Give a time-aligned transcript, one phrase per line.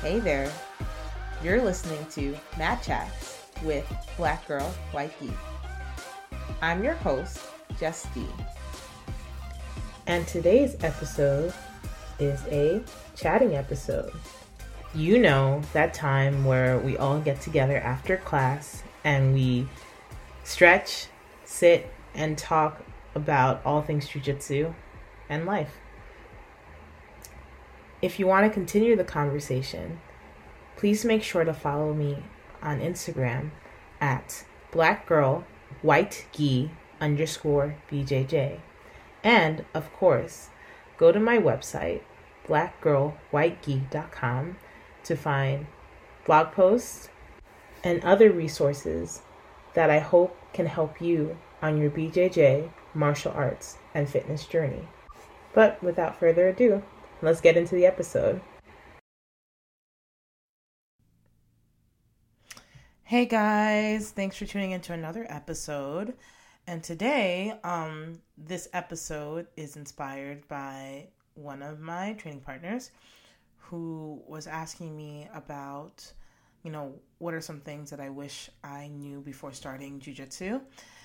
[0.00, 0.48] Hey there.
[1.42, 3.84] You're listening to Mat Chats with
[4.16, 5.32] Black Girl White Gi.
[6.62, 7.40] I'm your host,
[7.80, 8.24] D.
[10.06, 11.52] And today's episode
[12.20, 12.80] is a
[13.16, 14.12] chatting episode.
[14.94, 19.66] You know, that time where we all get together after class and we
[20.44, 21.08] stretch,
[21.44, 22.84] sit, and talk
[23.16, 24.72] about all things jujitsu
[25.28, 25.74] and life.
[28.00, 30.00] If you want to continue the conversation,
[30.76, 32.22] please make sure to follow me
[32.62, 33.50] on Instagram
[34.00, 38.60] at blackgirlwhitegi underscore bjj.
[39.24, 40.50] And, of course,
[40.96, 42.02] go to my website,
[42.46, 44.56] blackgirlwhitegi.com,
[45.04, 45.66] to find
[46.24, 47.08] blog posts
[47.82, 49.22] and other resources
[49.74, 54.86] that I hope can help you on your BJJ, martial arts, and fitness journey.
[55.52, 56.84] But without further ado,
[57.22, 58.40] let's get into the episode.
[63.02, 66.14] Hey guys, thanks for tuning into another episode.
[66.66, 72.90] And today, um, this episode is inspired by one of my training partners
[73.56, 76.12] who was asking me about,
[76.62, 80.50] you know, what are some things that I wish I knew before starting jujitsu.
[80.50, 80.60] And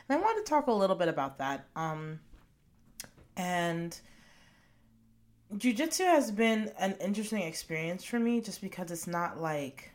[0.10, 1.68] I wanted to talk a little bit about that.
[1.78, 2.20] Um,
[3.38, 3.98] and
[5.58, 9.92] jujitsu has been an interesting experience for me just because it's not like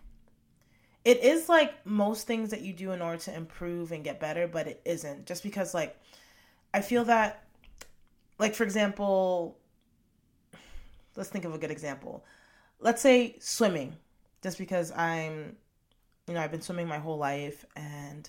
[1.04, 4.46] it is like most things that you do in order to improve and get better,
[4.46, 5.26] but it isn't.
[5.26, 5.98] Just because like
[6.74, 7.44] I feel that
[8.38, 9.58] like for example,
[11.16, 12.24] let's think of a good example.
[12.80, 13.96] Let's say swimming.
[14.42, 15.56] Just because I'm
[16.26, 18.28] you know, I've been swimming my whole life and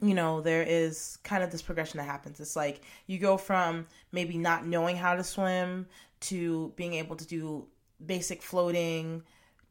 [0.00, 2.40] you know, there is kind of this progression that happens.
[2.40, 5.86] It's like you go from maybe not knowing how to swim
[6.20, 7.66] to being able to do
[8.04, 9.22] basic floating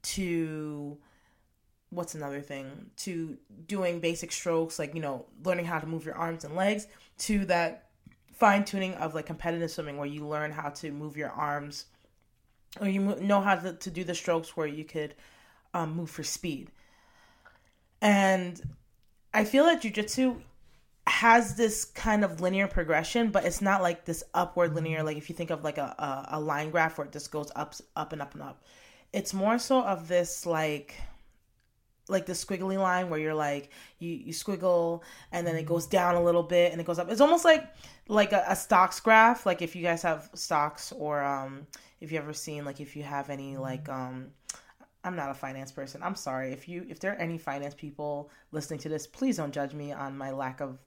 [0.03, 0.97] to
[1.89, 6.15] what's another thing to doing basic strokes like you know learning how to move your
[6.15, 7.85] arms and legs to that
[8.33, 11.85] fine tuning of like competitive swimming where you learn how to move your arms
[12.81, 15.15] or you know how to, to do the strokes where you could
[15.73, 16.69] um, move for speed
[18.01, 18.61] and
[19.37, 20.35] i feel that jiu-jitsu
[21.07, 25.29] has this kind of linear progression but it's not like this upward linear like if
[25.29, 28.13] you think of like a, a, a line graph where it just goes up up
[28.13, 28.63] and up and up.
[29.13, 30.95] It's more so of this like
[32.09, 36.15] like the squiggly line where you're like you you squiggle and then it goes down
[36.15, 37.09] a little bit and it goes up.
[37.09, 37.65] It's almost like
[38.09, 41.67] like a, a, stocks graph like if you guys have stocks or um
[42.01, 44.27] if you ever seen like if you have any like um
[45.07, 46.03] i'm not a finance person.
[46.03, 46.51] I'm sorry.
[46.51, 49.93] If you if there are any finance people listening to this please don't judge me
[49.93, 50.77] on my lack of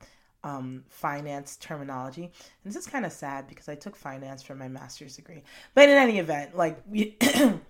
[0.45, 2.25] um finance terminology.
[2.25, 5.43] And this is kind of sad because i took finance for my master's degree.
[5.75, 7.13] But in any event like you,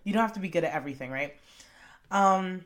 [0.04, 1.36] you don't have to be good at everything right?
[2.10, 2.64] Um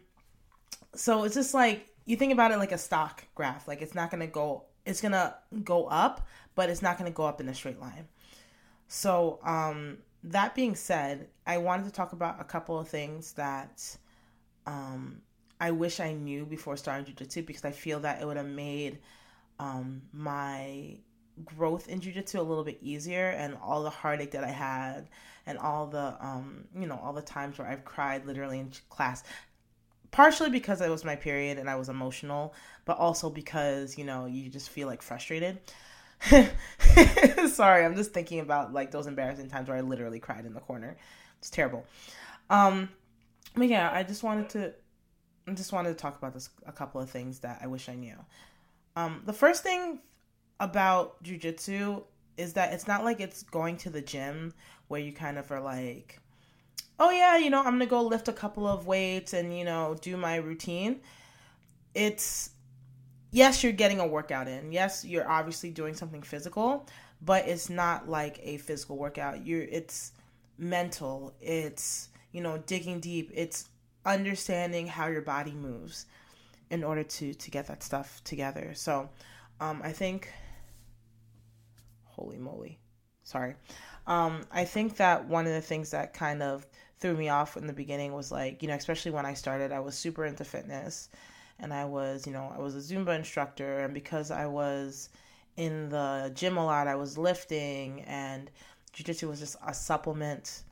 [0.94, 3.68] so it's just like you think about it like a stock graph.
[3.68, 7.40] Like it's not gonna go it's gonna go up, but it's not gonna go up
[7.40, 8.08] in a straight line.
[8.88, 13.96] So um that being said, I wanted to talk about a couple of things that
[14.66, 15.20] um
[15.60, 18.98] I wish I knew before starting jujitsu because I feel that it would have made
[19.58, 20.96] um my
[21.44, 25.08] growth in jujitsu a little bit easier and all the heartache that I had
[25.46, 29.22] and all the um you know all the times where I've cried literally in class
[30.10, 32.54] partially because it was my period and I was emotional,
[32.84, 35.58] but also because, you know, you just feel like frustrated.
[37.48, 40.60] Sorry, I'm just thinking about like those embarrassing times where I literally cried in the
[40.60, 40.96] corner.
[41.38, 41.84] It's terrible.
[42.50, 42.88] Um
[43.54, 44.74] but yeah, I just wanted to
[45.46, 47.94] I just wanted to talk about this a couple of things that I wish I
[47.94, 48.16] knew.
[48.96, 50.00] Um the first thing
[50.60, 52.02] about jujitsu
[52.36, 54.54] is that it's not like it's going to the gym
[54.88, 56.20] where you kind of are like
[56.98, 59.96] oh yeah, you know, I'm gonna go lift a couple of weights and you know
[60.00, 61.00] do my routine.
[61.94, 62.50] It's
[63.34, 64.70] yes, you're getting a workout in.
[64.70, 66.86] Yes, you're obviously doing something physical,
[67.20, 69.44] but it's not like a physical workout.
[69.44, 70.12] You're it's
[70.56, 71.34] mental.
[71.40, 73.30] It's you know digging deep.
[73.34, 73.68] It's
[74.06, 76.06] understanding how your body moves
[76.70, 78.72] in order to to get that stuff together.
[78.74, 79.10] So,
[79.60, 80.32] um, I think.
[82.04, 82.78] Holy moly,
[83.24, 83.56] sorry.
[84.06, 86.64] Um, I think that one of the things that kind of
[87.00, 89.80] threw me off in the beginning was like, you know, especially when I started, I
[89.80, 91.08] was super into fitness
[91.58, 95.08] and I was, you know, I was a Zumba instructor and because I was
[95.56, 98.50] in the gym a lot, I was lifting and
[98.92, 100.62] jiu-jitsu was just a supplement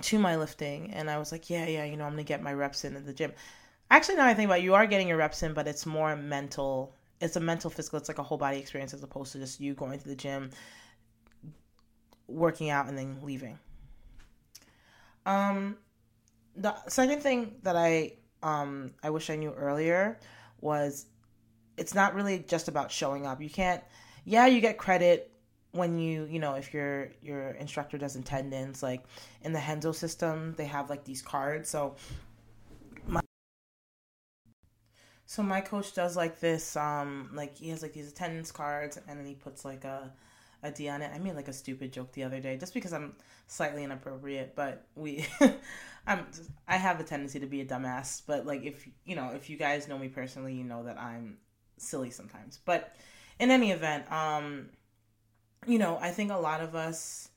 [0.00, 2.52] to my lifting and I was like, yeah, yeah, you know, I'm to get my
[2.52, 3.32] reps in at the gym.
[3.90, 6.16] Actually, now I think about it, you are getting your reps in, but it's more
[6.16, 6.94] mental.
[7.20, 7.98] It's a mental physical.
[7.98, 10.50] It's like a whole body experience as opposed to just you going to the gym,
[12.26, 13.58] working out, and then leaving.
[15.26, 15.76] Um,
[16.56, 20.18] the second thing that I um I wish I knew earlier
[20.60, 21.06] was
[21.76, 23.40] it's not really just about showing up.
[23.40, 23.82] You can't
[24.24, 25.32] yeah, you get credit
[25.72, 29.02] when you you know if your your instructor does attendance like
[29.42, 31.96] in the Renzo system they have like these cards so
[33.06, 33.22] my
[35.24, 39.18] so my coach does like this um like he has like these attendance cards and
[39.18, 40.12] then he puts like a
[40.62, 41.10] a D on it.
[41.14, 43.14] I made like a stupid joke the other day just because I'm
[43.46, 45.26] slightly inappropriate, but we
[46.06, 46.26] I'm
[46.68, 49.56] I have a tendency to be a dumbass, but like if you know, if you
[49.56, 51.38] guys know me personally, you know that I'm
[51.76, 52.58] silly sometimes.
[52.64, 52.94] But
[53.38, 54.70] in any event, um
[55.66, 57.28] you know, I think a lot of us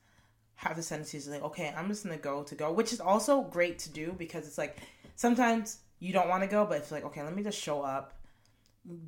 [0.56, 3.42] have the tendency to like, okay, I'm just gonna go to go, which is also
[3.42, 4.78] great to do because it's like
[5.16, 8.14] sometimes you don't want to go, but it's like, okay, let me just show up,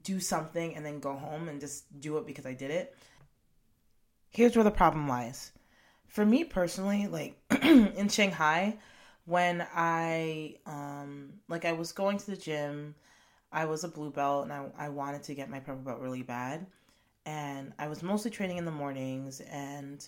[0.04, 2.96] do something, and then go home and just do it because I did it.
[4.38, 5.52] Here's where the problem lies.
[6.06, 8.78] For me personally, like in Shanghai,
[9.26, 12.94] when I um like I was going to the gym,
[13.52, 16.22] I was a blue belt and I, I wanted to get my purple belt really
[16.22, 16.68] bad
[17.26, 19.42] and I was mostly training in the mornings.
[19.42, 20.08] And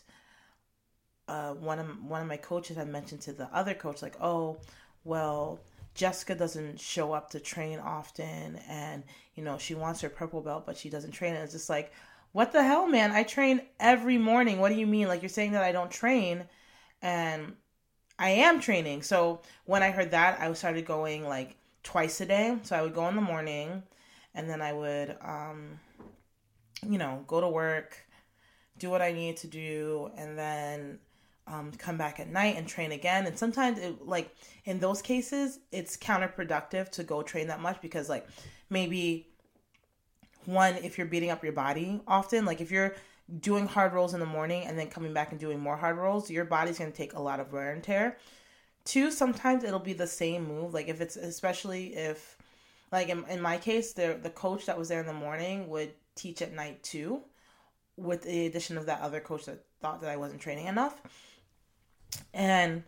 [1.27, 4.59] uh, one of one of my coaches had mentioned to the other coach, like, "Oh,
[5.05, 5.59] well,
[5.95, 9.01] Jessica doesn't show up to train often, and
[9.33, 11.91] you know she wants her purple belt, but she doesn't train." And it's just like,
[12.31, 13.11] what the hell, man?
[13.11, 14.59] I train every morning.
[14.59, 15.07] What do you mean?
[15.07, 16.45] Like you're saying that I don't train,
[17.01, 17.55] and
[18.17, 19.03] I am training.
[19.03, 22.57] So when I heard that, I started going like twice a day.
[22.63, 23.83] So I would go in the morning,
[24.35, 25.79] and then I would um,
[26.87, 27.97] you know, go to work,
[28.77, 30.99] do what I need to do, and then
[31.47, 33.25] um, come back at night and train again.
[33.25, 34.33] And sometimes, it, like
[34.65, 38.27] in those cases, it's counterproductive to go train that much because, like,
[38.69, 39.27] maybe
[40.45, 42.95] one, if you're beating up your body often, like if you're
[43.39, 46.30] doing hard rolls in the morning and then coming back and doing more hard rolls,
[46.30, 48.18] your body's going to take a lot of wear and tear.
[48.86, 50.74] Two, sometimes it'll be the same move.
[50.74, 52.38] Like if it's especially if,
[52.91, 55.94] like in, in my case, the the coach that was there in the morning would
[56.15, 57.21] teach at night too,
[57.97, 61.00] with the addition of that other coach that thought that I wasn't training enough.
[62.33, 62.83] And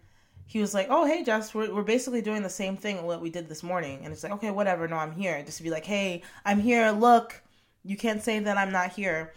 [0.51, 3.29] he was like, "Oh, hey, Jess, we're we're basically doing the same thing what we
[3.29, 4.85] did this morning." And it's like, "Okay, whatever.
[4.85, 6.91] No, I'm here." Just to be like, "Hey, I'm here.
[6.91, 7.41] Look,
[7.85, 9.33] you can't say that I'm not here."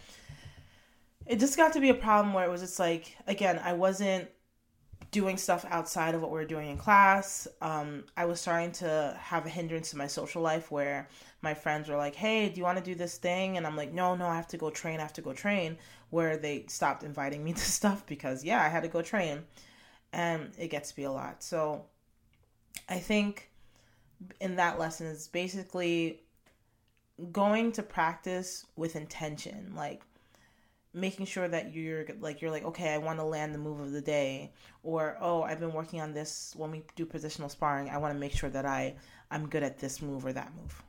[1.25, 4.27] It just got to be a problem where it was just like, again, I wasn't
[5.11, 7.47] doing stuff outside of what we were doing in class.
[7.61, 11.07] Um, I was starting to have a hindrance to my social life where
[11.41, 13.93] my friends were like, "Hey, do you want to do this thing?" And I'm like,
[13.93, 14.99] "No, no, I have to go train.
[14.99, 15.77] I have to go train."
[16.09, 19.45] Where they stopped inviting me to stuff because yeah, I had to go train,
[20.13, 21.43] and it gets to be a lot.
[21.43, 21.85] So,
[22.87, 23.49] I think
[24.39, 26.21] in that lesson is basically
[27.31, 30.03] going to practice with intention, like
[30.95, 33.91] making sure that you're like you're like okay i want to land the move of
[33.91, 34.49] the day
[34.81, 36.53] or oh i've been working on this.
[36.55, 37.89] When we do positional sparring.
[37.89, 38.95] I want to make sure that i
[39.29, 40.83] i'm good at this move or that move.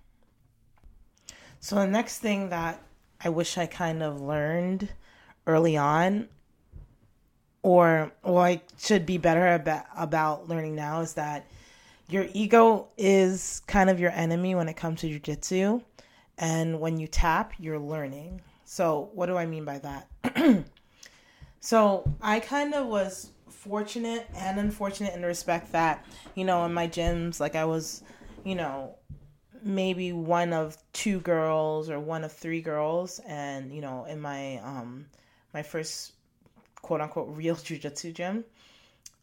[1.58, 2.80] So the next thing that
[3.20, 4.88] i wish i kind of learned
[5.46, 6.28] early on
[7.66, 11.44] or or i should be better about about learning now is that
[12.08, 15.80] your ego is kind of your enemy when it comes to jiu-jitsu.
[16.38, 18.40] And when you tap you're learning.
[18.64, 20.64] So, what do I mean by that?
[21.60, 26.72] so, I kind of was fortunate and unfortunate in the respect that, you know, in
[26.72, 28.02] my gyms, like I was,
[28.44, 28.94] you know,
[29.62, 33.20] maybe one of two girls or one of three girls.
[33.26, 35.06] And, you know, in my um
[35.54, 36.12] my first
[36.86, 38.44] quote unquote real jiu-jitsu gym,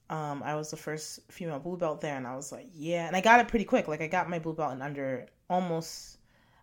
[0.09, 3.15] um, I was the first female blue belt there, and I was like, yeah, and
[3.15, 3.87] I got it pretty quick.
[3.87, 6.17] Like I got my blue belt in under almost,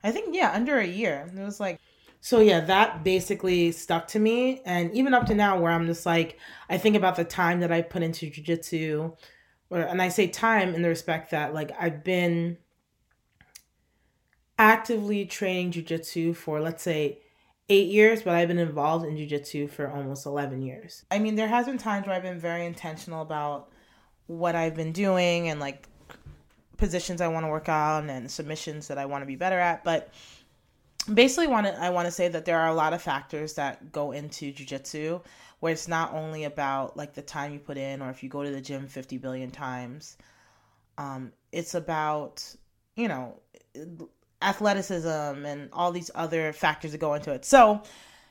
[0.05, 1.33] I think, yeah, under a year.
[1.35, 1.81] It was like
[2.21, 6.05] so yeah, that basically stuck to me, and even up to now, where I'm just
[6.05, 6.39] like,
[6.69, 9.17] I think about the time that I put into jujitsu,
[9.71, 12.59] and I say time in the respect that like I've been
[14.59, 17.21] actively training jujitsu for let's say
[17.71, 21.05] eight years, but I've been involved in jujitsu for almost eleven years.
[21.11, 23.71] I mean, there has been times where I've been very intentional about
[24.27, 25.89] what I've been doing and like
[26.77, 29.85] positions I want to work on and submissions that I want to be better at,
[29.85, 30.13] but
[31.15, 33.93] basically want to I want to say that there are a lot of factors that
[33.93, 35.23] go into jujitsu
[35.61, 38.43] where it's not only about like the time you put in or if you go
[38.43, 40.17] to the gym 50 billion times
[40.99, 42.45] um it's about
[42.97, 43.41] you know
[44.43, 45.09] athleticism
[45.45, 47.83] and all these other factors that go into it so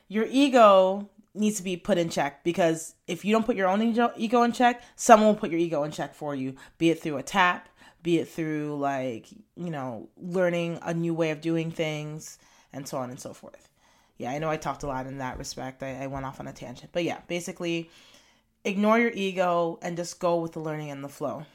[0.08, 3.80] your ego needs to be put in check because if you don't put your own
[4.16, 7.16] ego in check someone will put your ego in check for you be it through
[7.16, 7.68] a tap
[8.02, 9.26] be it through like
[9.56, 12.38] you know learning a new way of doing things
[12.72, 13.68] and so on and so forth.
[14.18, 15.82] Yeah, I know I talked a lot in that respect.
[15.82, 16.90] I, I went off on a tangent.
[16.92, 17.90] But yeah, basically,
[18.64, 21.46] ignore your ego and just go with the learning and the flow.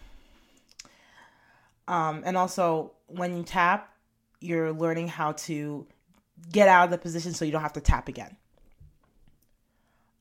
[1.88, 3.94] Um, and also, when you tap,
[4.40, 5.88] you're learning how to
[6.52, 8.36] get out of the position so you don't have to tap again.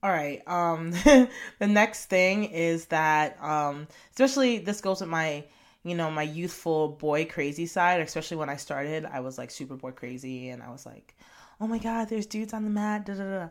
[0.02, 0.46] All right.
[0.46, 0.90] Um,
[1.58, 5.44] the next thing is that, um, especially this goes with my,
[5.82, 8.00] you know, my youthful boy crazy side.
[8.00, 11.16] Especially when I started, I was like super boy crazy, and I was like,
[11.58, 13.06] oh my god, there's dudes on the mat.
[13.06, 13.48] Da, da, da.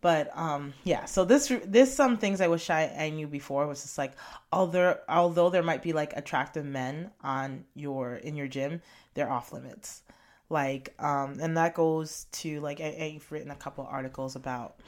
[0.00, 1.04] But um, yeah.
[1.04, 4.12] So this this some things I wish I, I knew before was just like,
[4.52, 8.80] although although there might be like attractive men on your in your gym,
[9.14, 10.02] they're off limits.
[10.48, 14.80] Like um, and that goes to like I, I've written a couple articles about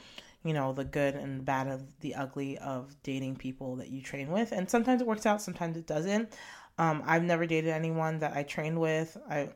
[0.43, 4.29] you know the good and bad of the ugly of dating people that you train
[4.29, 6.33] with and sometimes it works out sometimes it doesn't
[6.77, 9.47] um, i've never dated anyone that i trained with i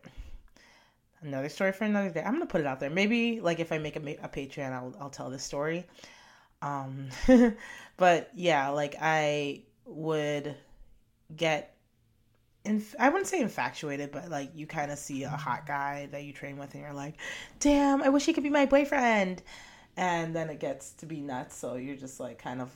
[1.21, 2.21] another story for another day.
[2.21, 2.89] I'm gonna put it out there.
[2.89, 5.85] Maybe like if i make a, a patreon i'll, I'll tell this story.
[6.61, 7.09] Um,
[7.97, 10.55] but yeah like i would
[11.35, 11.75] get
[12.65, 16.23] inf- I wouldn't say infatuated, but like you kind of see a hot guy that
[16.23, 17.15] you train with, and you're like,
[17.59, 19.41] "Damn, I wish he could be my boyfriend."
[19.97, 21.55] and then it gets to be nuts.
[21.55, 22.71] So you're just like kind of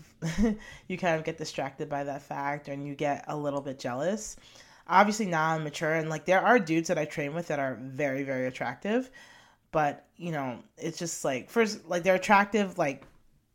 [0.88, 4.36] you kind of get distracted by that fact and you get a little bit jealous
[4.88, 7.78] obviously now i'm mature and like there are dudes that i train with that are
[7.82, 9.10] very very attractive
[9.72, 13.04] but you know it's just like first like they're attractive like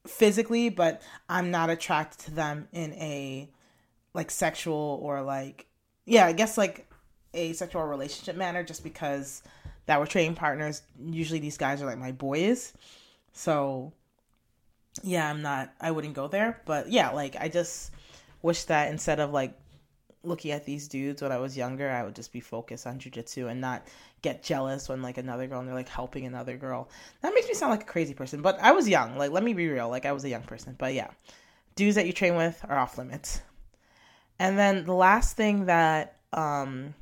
[0.07, 3.49] physically but i'm not attracted to them in a
[4.15, 5.67] like sexual or like
[6.05, 6.87] yeah i guess like
[7.35, 9.43] a sexual relationship manner just because
[9.87, 12.73] that we're training partners usually these guys are like my boys.
[13.33, 13.93] So
[15.03, 17.93] yeah, I'm not I wouldn't go there, but yeah, like I just
[18.43, 19.57] wish that instead of like
[20.27, 23.51] looking at these dudes when I was younger, I would just be focused on jujitsu
[23.51, 23.87] and not
[24.23, 26.89] get jealous when like another girl and they're like helping another girl.
[27.23, 29.17] That makes me sound like a crazy person, but I was young.
[29.17, 30.75] Like let me be real, like I was a young person.
[30.79, 31.09] But yeah,
[31.75, 33.41] dudes that you train with are off limits.
[34.39, 36.95] And then the last thing that um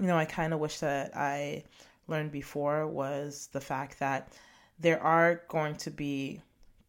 [0.00, 1.64] you know, I kind of wish that I
[2.08, 4.32] learned before was the fact that
[4.78, 6.42] there are going to be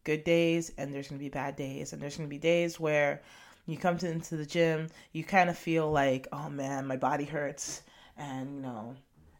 [0.04, 2.78] good days and there's going to be bad days and there's going to be days
[2.78, 3.22] where
[3.68, 7.24] you come to into the gym you kind of feel like oh man my body
[7.24, 7.82] hurts
[8.16, 8.94] and you know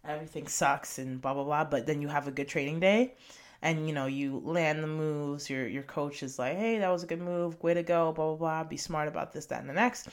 [0.05, 3.15] everything sucks and blah blah blah but then you have a good training day
[3.63, 7.03] and you know you land the moves your your coach is like hey that was
[7.03, 9.69] a good move way to go blah blah blah be smart about this that and
[9.69, 10.09] the next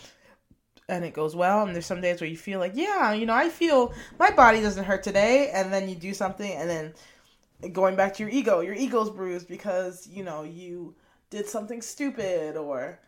[0.87, 3.33] and it goes well and there's some days where you feel like yeah you know
[3.33, 6.93] i feel my body doesn't hurt today and then you do something and then
[7.71, 10.95] going back to your ego, your ego's bruised because, you know, you
[11.29, 12.99] did something stupid or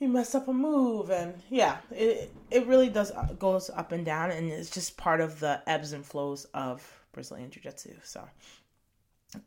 [0.00, 4.04] you messed up a move and yeah, it it really does uh, goes up and
[4.04, 7.94] down and it's just part of the ebbs and flows of Brazilian jiu-jitsu.
[8.02, 8.26] So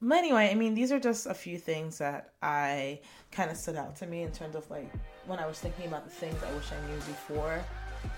[0.02, 3.76] but anyway, I mean, these are just a few things that I kind of stood
[3.76, 4.90] out to me in terms of like
[5.26, 7.60] when I was thinking about the things I wish I knew before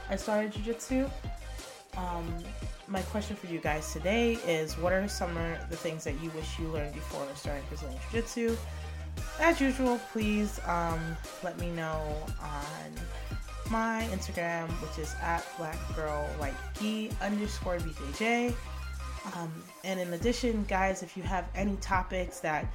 [0.10, 1.10] I started jiu-jitsu.
[1.98, 2.36] Um,
[2.88, 6.30] my question for you guys today is what are some of the things that you
[6.32, 8.58] wish you learned before starting Brazilian Jiu Jitsu?
[9.39, 12.01] As usual, please um, let me know
[12.42, 18.54] on my Instagram, which is at blackgirlwhitegi underscore BJJ.
[19.36, 19.51] Um,
[19.84, 22.65] and in addition, guys, if you have any topics that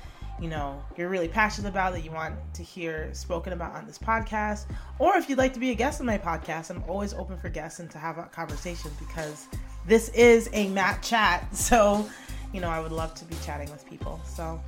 [0.41, 3.99] you know you're really passionate about that you want to hear spoken about on this
[3.99, 4.67] podcast,
[4.99, 7.49] or if you'd like to be a guest on my podcast, I'm always open for
[7.49, 9.47] guests and to have a conversation because
[9.87, 11.47] this is a mat chat.
[11.55, 12.09] So,
[12.53, 14.21] you know, I would love to be chatting with people.
[14.25, 14.61] So,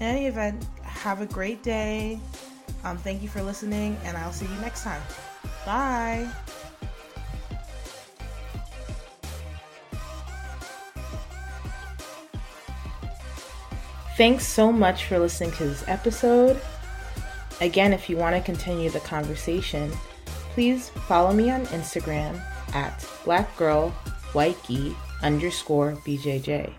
[0.00, 2.20] in any event, have a great day.
[2.84, 5.02] Um, thank you for listening, and I'll see you next time.
[5.66, 6.28] Bye.
[14.16, 16.60] Thanks so much for listening to this episode.
[17.60, 19.92] Again, if you want to continue the conversation,
[20.54, 22.40] please follow me on Instagram
[22.74, 26.72] at blackgirlwhitegi underscore BJJ.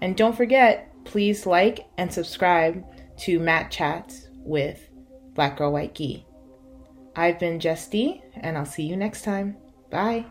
[0.00, 2.84] And don't forget, please like and subscribe
[3.18, 4.88] to Mat Chats with
[5.34, 6.26] Black Girl White Gi.
[7.16, 9.56] I've been D, and I'll see you next time.
[9.90, 10.26] Bye.